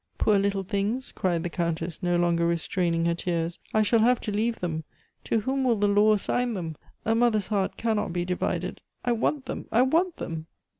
[0.17, 4.31] "Poor little things!" cried the Countess, no longer restraining her tears, "I shall have to
[4.31, 4.83] leave them.
[5.25, 6.75] To whom will the law assign them?
[7.05, 10.47] A mother's heart cannot be divided; I want them, I want them."